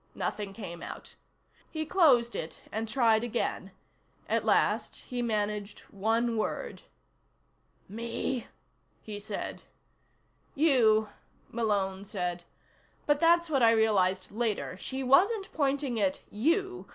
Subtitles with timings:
[0.15, 1.13] Nothing came out.
[1.69, 3.69] He closed it and tried again.
[4.27, 6.81] At last he managed one word.
[7.87, 8.47] "Me?"
[9.03, 9.61] he said.
[10.55, 11.09] "You,"
[11.51, 12.45] Malone said.
[13.05, 14.75] "But that's what I realized later.
[14.75, 16.87] She wasn't pointing at you.